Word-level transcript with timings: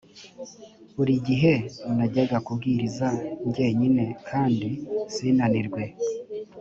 buri 0.95 1.13
gihe 1.27 1.53
najyaga 1.97 2.37
kubwiriza 2.45 3.07
jyenyine 3.53 4.03
kandi 4.29 4.69
sinanirwe 5.13 5.83